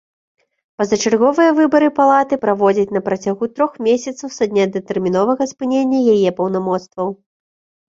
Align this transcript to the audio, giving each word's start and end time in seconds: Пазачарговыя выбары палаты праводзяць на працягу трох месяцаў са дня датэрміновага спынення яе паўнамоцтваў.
Пазачарговыя 0.81 1.51
выбары 1.59 1.89
палаты 1.99 2.41
праводзяць 2.47 2.87
на 2.97 3.03
працягу 3.11 3.43
трох 3.55 3.71
месяцаў 3.91 4.27
са 4.41 4.51
дня 4.55 4.69
датэрміновага 4.75 5.43
спынення 5.57 5.99
яе 6.13 6.29
паўнамоцтваў. 6.43 7.07